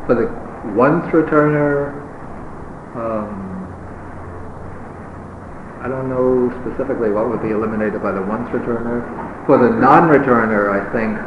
[0.07, 0.27] For the
[0.75, 1.92] once returner,
[2.96, 3.42] um,
[5.83, 9.03] I don't know specifically what would be eliminated by the once returner.
[9.51, 11.18] For the non-returner, I think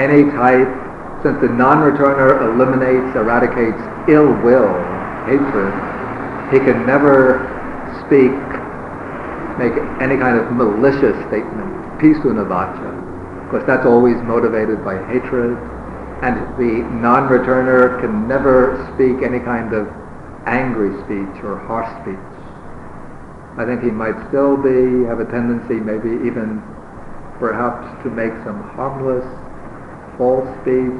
[0.00, 0.72] any type,
[1.20, 3.76] since the non-returner eliminates, eradicates
[4.08, 4.72] ill will,
[5.28, 5.68] hatred,
[6.48, 7.44] he can never
[8.08, 8.32] speak,
[9.60, 11.68] make any kind of malicious statement,
[12.00, 12.88] pisu pisunavacha,
[13.44, 15.60] because that's always motivated by hatred.
[16.24, 19.92] And the non-returner can never speak any kind of
[20.48, 22.33] angry speech or harsh speech.
[23.56, 26.62] I think he might still be, have a tendency maybe even
[27.38, 29.24] perhaps to make some harmless
[30.18, 30.98] false speech.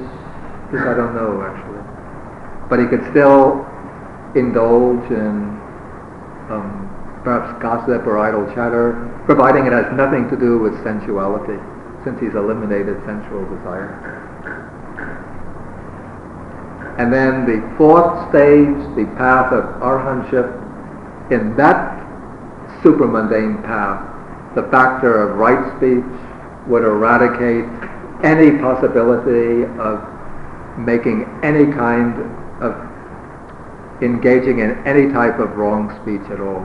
[0.71, 1.83] This I don't know actually.
[2.71, 3.67] But he could still
[4.35, 5.55] indulge in
[6.51, 6.85] um,
[7.25, 11.59] perhaps gossip or idle chatter, providing it has nothing to do with sensuality,
[12.05, 13.99] since he's eliminated sensual desire.
[16.99, 20.63] And then the fourth stage, the path of arhanship,
[21.33, 21.94] in that
[22.85, 26.05] supramundane path, the factor of right speech
[26.69, 27.65] would eradicate
[28.23, 30.05] any possibility of
[30.79, 32.15] making any kind
[32.63, 32.75] of
[34.03, 36.63] engaging in any type of wrong speech at all.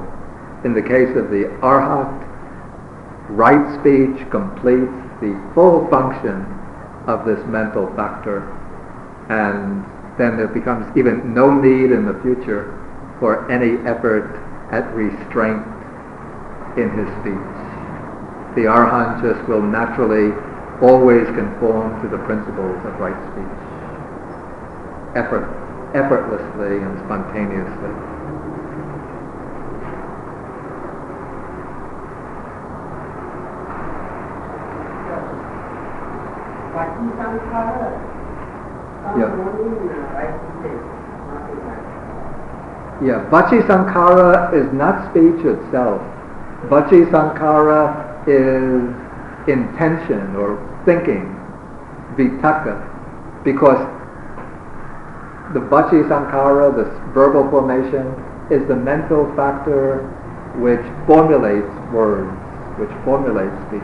[0.64, 2.12] In the case of the arhat,
[3.30, 6.46] right speech completes the full function
[7.08, 8.42] of this mental factor
[9.30, 9.86] and
[10.18, 12.76] then there becomes even no need in the future
[13.20, 14.36] for any effort
[14.72, 15.64] at restraint
[16.78, 17.50] in his speech.
[18.56, 20.34] The arhat just will naturally
[20.82, 23.56] always conform to the principles of right speech,
[25.16, 25.46] effort,
[25.94, 27.94] effortlessly and spontaneously.
[39.18, 39.34] Yeah.
[43.02, 46.02] Yeah, Vachi Sankhara is not speech itself.
[46.68, 48.92] Vachi Sankhara is
[49.48, 51.24] intention or thinking,
[52.18, 52.76] vitakka,
[53.46, 53.80] because
[55.54, 58.14] the Vachi Sankhara, the verbal formation,
[58.52, 60.04] is the mental factor
[60.60, 62.30] which formulates words,
[62.78, 63.82] which formulates speech.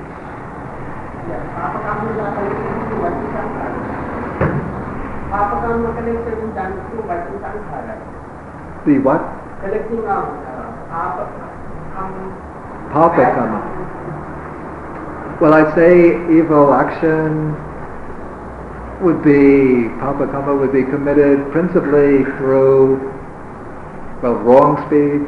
[8.86, 9.22] The what?
[9.62, 10.46] Collecting of
[12.96, 13.60] Papa karma.
[15.42, 17.52] Well, I'd say evil action
[19.04, 22.96] would be, Papa karma would be committed principally through,
[24.24, 25.28] well, wrong speech,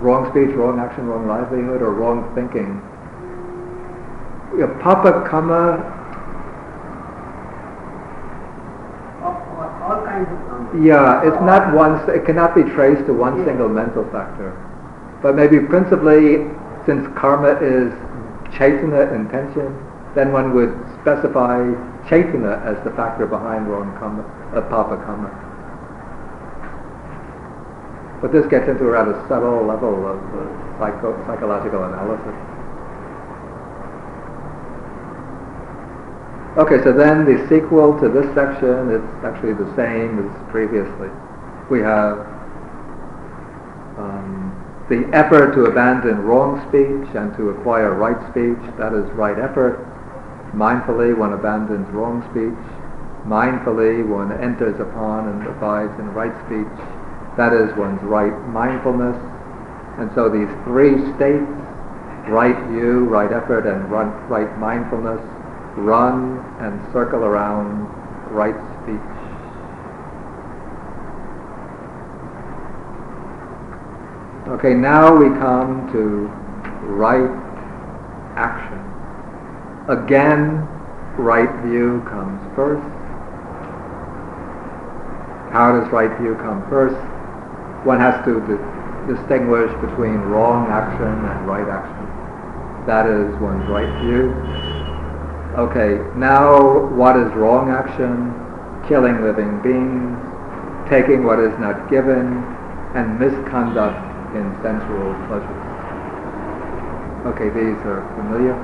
[0.00, 2.80] wrong speech, wrong action, wrong livelihood, or wrong thinking.
[4.58, 5.76] Yeah, Papa karma
[9.82, 14.04] all kinds of Yeah, it's not one, it cannot be traced to one single mental
[14.08, 14.56] factor.
[15.20, 16.48] But maybe principally,
[16.86, 17.92] since karma is
[18.56, 19.68] cetana intention,
[20.14, 21.60] then one would specify
[22.08, 24.24] cetana as the factor behind wrong karma,
[24.56, 25.28] uh, papa karma.
[28.22, 32.51] But this gets into a rather subtle level of uh, psycho- psychological analysis.
[36.52, 41.08] Okay, so then the sequel to this section is actually the same as previously.
[41.70, 42.28] We have
[43.96, 44.52] um,
[44.90, 49.80] the effort to abandon wrong speech and to acquire right speech, that is right effort.
[50.52, 52.60] Mindfully one abandons wrong speech.
[53.24, 56.68] Mindfully one enters upon and abides in right speech.
[57.40, 59.16] That is one's right mindfulness.
[59.96, 61.48] And so these three states,
[62.28, 65.20] right view, right effort, and right mindfulness,
[65.76, 67.88] run and circle around
[68.30, 69.00] right speech.
[74.52, 76.28] Okay, now we come to
[76.92, 77.30] right
[78.36, 78.78] action.
[79.88, 80.66] Again,
[81.18, 82.82] right view comes first.
[85.52, 86.96] How does right view come first?
[87.86, 92.86] One has to di- distinguish between wrong action and right action.
[92.86, 94.61] That is one's right view.
[95.52, 98.32] Okay, now what is wrong action?
[98.88, 100.16] Killing living beings,
[100.88, 102.40] taking what is not given,
[102.96, 104.00] and misconduct
[104.32, 105.62] in sensual pleasures.
[107.28, 108.56] Okay, these are familiar.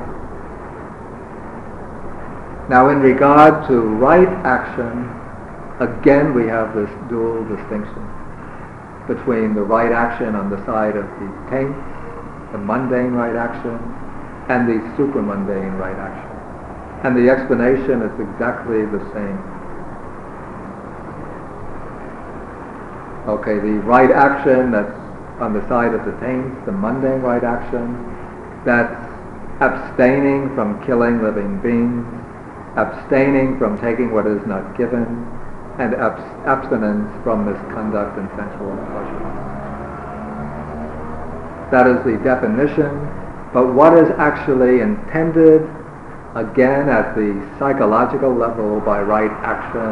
[2.70, 5.12] Now in regard to right action,
[5.84, 8.00] again we have this dual distinction
[9.06, 11.76] between the right action on the side of the taint,
[12.52, 13.76] the mundane right action,
[14.48, 16.27] and the supramundane right action.
[17.04, 19.38] And the explanation is exactly the same.
[23.28, 24.90] Okay, the right action that's
[25.38, 27.94] on the side of the taint, the mundane right action,
[28.64, 28.96] that's
[29.60, 32.06] abstaining from killing living beings,
[32.76, 35.06] abstaining from taking what is not given,
[35.78, 39.38] and abs- abstinence from misconduct and sensual pleasure.
[41.70, 42.90] That is the definition,
[43.52, 45.62] but what is actually intended
[46.38, 49.90] again at the psychological level by right action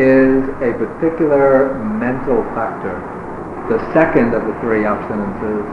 [0.00, 2.96] is a particular mental factor,
[3.68, 5.64] the second of the three abstinences,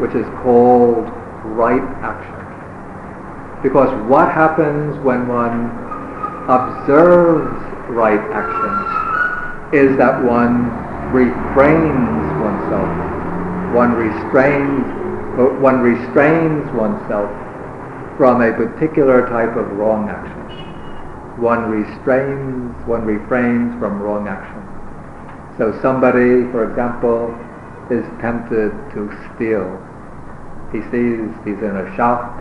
[0.00, 1.10] which is called
[1.58, 2.38] right action.
[3.62, 5.66] Because what happens when one
[6.46, 7.58] observes
[7.90, 8.74] right action
[9.74, 10.70] is that one
[11.10, 12.88] refrains oneself,
[13.74, 14.86] one restrains,
[15.60, 17.47] one restrains oneself
[18.18, 21.40] from a particular type of wrong action.
[21.40, 24.58] One restrains, one refrains from wrong action.
[25.56, 27.30] So somebody, for example,
[27.94, 29.70] is tempted to steal.
[30.74, 32.34] He sees he's in a shop.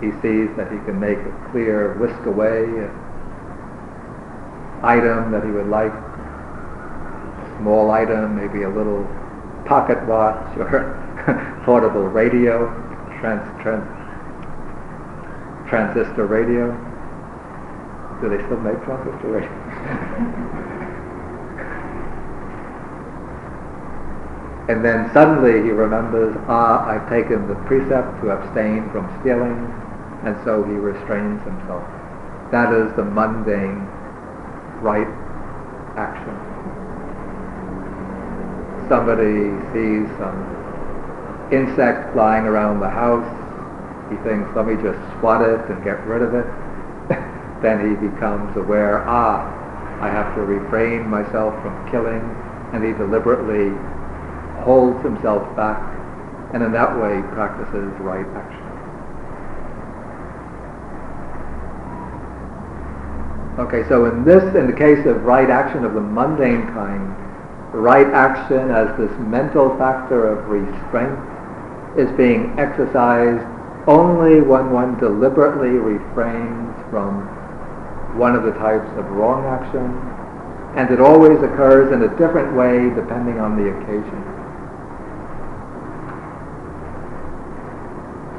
[0.00, 2.64] He sees that he can make a clear whisk away
[4.82, 5.92] item that he would like.
[7.58, 9.04] Small item, maybe a little
[9.66, 10.98] pocket watch or
[11.64, 12.66] portable radio,
[13.20, 13.86] trans, trans,
[15.72, 16.68] transistor radio.
[18.20, 19.48] Do they still make transistor radio?
[24.68, 29.56] and then suddenly he remembers, ah, I've taken the precept to abstain from stealing,
[30.28, 31.88] and so he restrains himself.
[32.52, 33.88] That is the mundane
[34.84, 35.08] right
[35.96, 36.36] action.
[38.92, 40.36] Somebody sees some
[41.50, 43.41] insect flying around the house,
[44.12, 46.44] he thinks, let me just swat it and get rid of it.
[47.64, 49.48] then he becomes aware, ah,
[50.00, 52.20] I have to refrain myself from killing,
[52.72, 53.72] and he deliberately
[54.64, 55.80] holds himself back,
[56.52, 58.68] and in that way practices right action.
[63.58, 67.14] Okay, so in this, in the case of right action of the mundane kind,
[67.72, 71.18] right action as this mental factor of restraint
[71.98, 73.44] is being exercised
[73.86, 77.26] only when one deliberately refrains from
[78.16, 79.82] one of the types of wrong action,
[80.76, 84.22] and it always occurs in a different way depending on the occasion.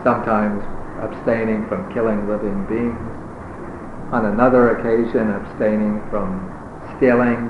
[0.03, 0.63] Sometimes
[1.01, 2.97] abstaining from killing living beings,
[4.11, 6.39] on another occasion abstaining from
[6.95, 7.49] stealing,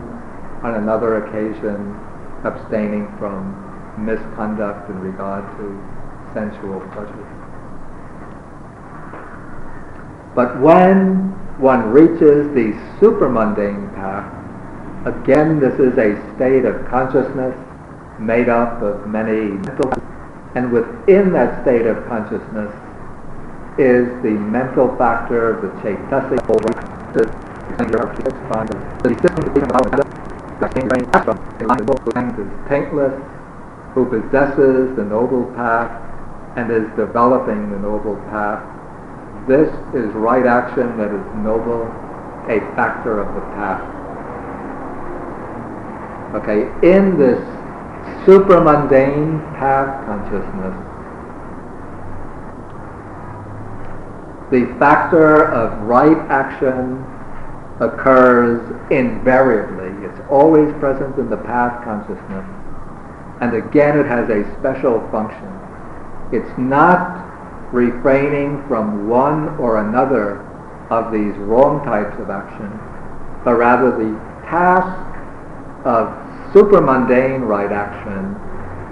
[0.64, 1.94] on another occasion
[2.44, 3.54] abstaining from
[3.98, 5.68] misconduct in regard to
[6.34, 7.33] sensual pleasure.
[10.36, 14.32] But when one reaches the supramundane path,
[15.06, 17.56] again this is a state of consciousness
[18.20, 19.92] made up of many mental
[20.56, 22.72] and within that state of consciousness
[23.78, 26.40] is the mental factor, the chaitasic,
[27.14, 27.24] the
[32.38, 33.14] is taintless,
[33.94, 35.90] who possesses the noble path
[36.56, 38.62] and is developing the noble path.
[39.48, 41.84] This is right action that is noble,
[42.48, 43.84] a factor of the path.
[46.36, 47.40] Okay, in this
[48.26, 50.74] supramundane path consciousness,
[54.50, 57.04] the factor of right action
[57.80, 60.08] occurs invariably.
[60.08, 62.46] It's always present in the path consciousness.
[63.42, 65.52] And again, it has a special function.
[66.32, 67.23] It's not
[67.74, 70.46] refraining from one or another
[70.92, 72.70] of these wrong types of action,
[73.44, 74.14] but rather the
[74.46, 74.94] task
[75.84, 76.08] of
[76.54, 78.38] supramundane right action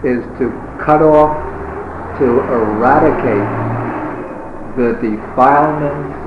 [0.04, 0.50] is to
[0.84, 1.38] cut off,
[2.18, 3.46] to eradicate
[4.76, 6.18] the defilements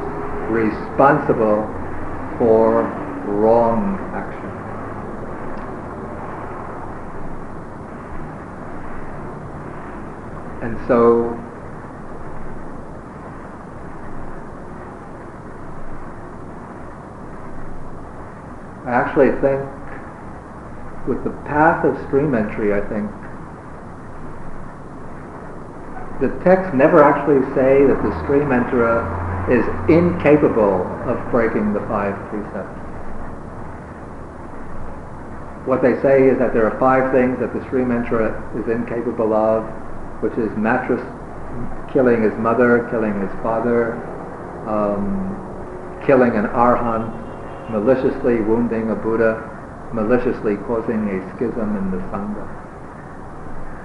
[0.49, 1.67] responsible
[2.39, 2.85] for
[3.27, 4.51] wrong action.
[10.63, 11.44] And so
[18.85, 19.65] I actually think
[21.09, 23.11] with the path of stream entry, I think
[26.21, 29.03] the texts never actually say that the stream enterer
[29.51, 32.81] is incapable of breaking the five precepts.
[35.67, 39.33] What they say is that there are five things that the stream enterer is incapable
[39.33, 39.65] of,
[40.23, 41.03] which is mattress
[41.93, 43.95] killing his mother, killing his father,
[44.69, 45.33] um,
[46.07, 47.24] killing an arhat,
[47.71, 49.41] maliciously wounding a Buddha,
[49.93, 52.45] maliciously causing a schism in the Sangha.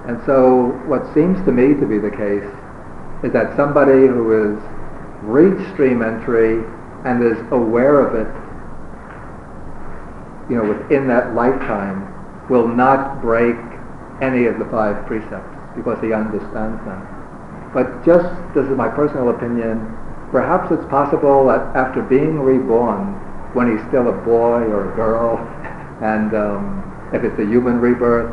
[0.08, 2.48] And so what seems to me to be the case
[3.22, 4.58] is that somebody who has
[5.22, 6.64] reached stream entry
[7.04, 8.28] and is aware of it,
[10.50, 12.08] you know, within that lifetime,
[12.48, 13.56] will not break
[14.20, 17.00] any of the five precepts because he understands them.
[17.72, 19.78] But just, this is my personal opinion,
[20.32, 23.14] perhaps it's possible that after being reborn,
[23.54, 25.38] when he's still a boy or a girl,
[26.02, 28.30] and um, if it's a human rebirth,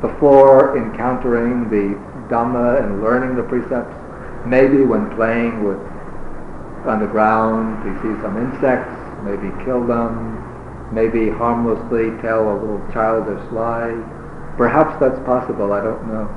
[0.00, 1.96] before encountering the
[2.28, 3.94] Dhamma and learning the precepts,
[4.46, 5.78] maybe when playing with
[6.86, 8.94] on the ground, he sees some insects,
[9.24, 10.38] maybe kill them,
[10.92, 13.94] maybe harmlessly tell a little childish lie.
[14.56, 16.30] Perhaps that's possible, I don't know.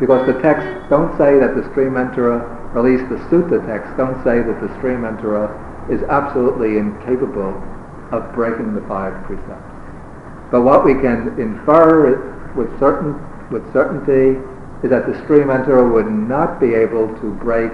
[0.00, 2.40] Because the texts don't say that the stream enterer,
[2.72, 5.52] or at least the sutta texts don't say that the stream enterer
[5.88, 7.54] is absolutely incapable
[8.12, 9.70] of breaking the five precepts.
[10.50, 13.14] But what we can infer with certain
[13.50, 14.38] with certainty
[14.82, 17.70] is that the stream enterer would not be able to break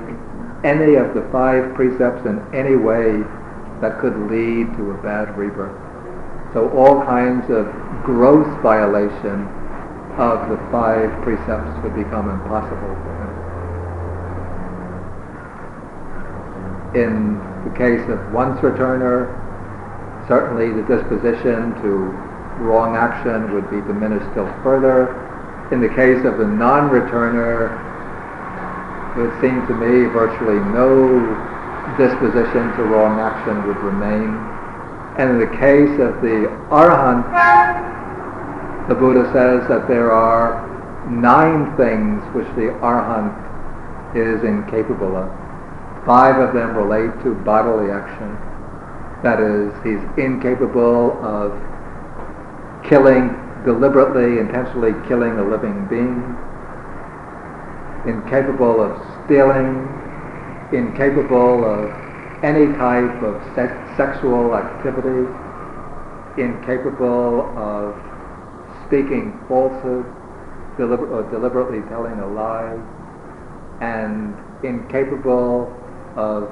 [0.64, 3.22] any of the five precepts in any way
[3.80, 5.76] that could lead to a bad rebirth.
[6.52, 7.66] So all kinds of
[8.04, 9.46] gross violation
[10.16, 13.32] of the five precepts would become impossible for him.
[17.04, 17.45] In
[17.76, 19.28] case of once returner,
[20.28, 22.10] certainly the disposition to
[22.64, 25.12] wrong action would be diminished still further.
[25.72, 27.70] In the case of the non-returner,
[29.16, 31.20] it would seem to me virtually no
[31.98, 34.34] disposition to wrong action would remain.
[35.18, 37.24] And in the case of the arhat,
[38.88, 40.64] the Buddha says that there are
[41.10, 43.34] nine things which the arhat
[44.14, 45.45] is incapable of.
[46.06, 48.30] Five of them relate to bodily action.
[49.24, 51.50] That is, he's incapable of
[52.88, 53.34] killing,
[53.64, 56.22] deliberately, intentionally killing a living being,
[58.06, 58.94] incapable of
[59.24, 59.82] stealing,
[60.72, 61.90] incapable of
[62.44, 65.26] any type of se- sexual activity,
[66.40, 67.96] incapable of
[68.86, 70.06] speaking falsehood,
[70.78, 72.78] deliber- or deliberately telling a lie,
[73.80, 75.75] and incapable
[76.16, 76.50] of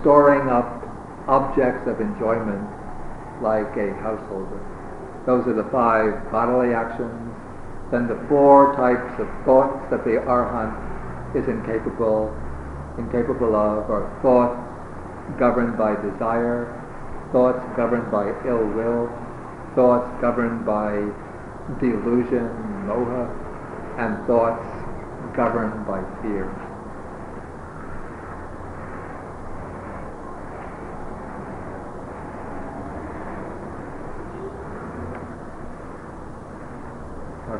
[0.00, 0.82] storing up
[1.28, 2.66] objects of enjoyment
[3.40, 4.58] like a householder.
[5.26, 7.30] Those are the five bodily actions.
[7.90, 12.34] Then the four types of thoughts that the arhat is incapable,
[12.98, 14.58] incapable of are thoughts
[15.38, 16.66] governed by desire,
[17.32, 19.08] thoughts governed by ill will,
[19.74, 20.92] thoughts governed by
[21.80, 22.48] delusion,
[22.88, 23.28] moha,
[23.98, 24.66] and thoughts
[25.36, 26.71] governed by fear.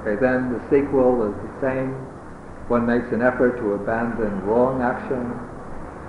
[0.03, 1.95] Okay, then the sequel is the same.
[2.67, 5.31] One makes an effort to abandon wrong action.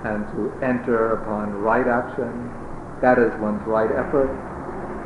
[0.04, 2.52] and to enter upon right action.
[3.00, 4.28] That is one's right effort.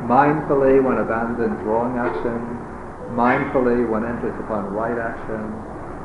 [0.03, 2.35] Mindfully one abandons wrong action.
[3.15, 5.39] Mindfully one enters upon right action.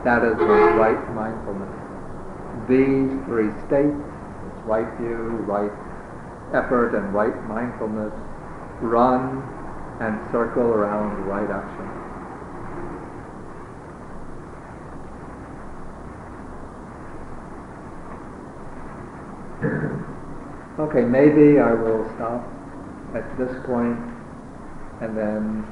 [0.04, 1.74] That is one's right mindfulness.
[2.70, 3.98] These three states,
[4.64, 5.74] right view, right
[6.54, 8.14] effort, and right mindfulness,
[8.80, 9.42] run
[10.00, 11.93] and circle around right action.
[20.76, 22.42] Okay, maybe I will stop
[23.14, 23.94] at this point
[25.02, 25.62] and then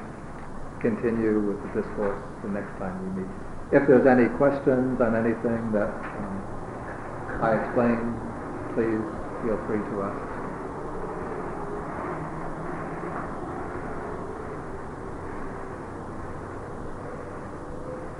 [0.79, 3.31] continue with the discourse the next time we meet.
[3.73, 6.39] If there's any questions on anything that um,
[7.43, 8.15] I explained,
[8.75, 9.03] please
[9.43, 10.23] feel free to ask.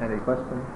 [0.03, 0.67] Any questions?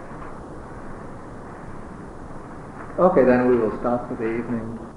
[2.97, 4.96] Okay, then we will stop for the evening.